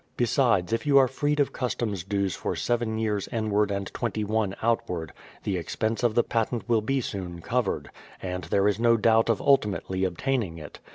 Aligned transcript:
Besides, 0.17 0.73
if 0.73 0.87
you 0.87 0.97
are 0.97 1.07
freed 1.07 1.39
of 1.39 1.53
customs 1.53 2.03
dues 2.03 2.35
for 2.35 2.55
seven 2.55 2.97
years 2.97 3.27
inward 3.31 3.69
and 3.69 3.85
twenty 3.93 4.23
one 4.23 4.55
outward, 4.63 5.13
the 5.43 5.57
expense 5.57 6.01
of 6.01 6.15
the 6.15 6.23
patent 6.23 6.67
will 6.67 6.81
be 6.81 7.01
soon 7.01 7.39
covered; 7.39 7.91
and 8.19 8.45
there 8.45 8.67
is 8.67 8.79
no 8.79 8.97
doubt 8.97 9.29
of 9.29 9.39
ultimately 9.39 10.03
obtaining 10.03 10.57
it. 10.57 10.79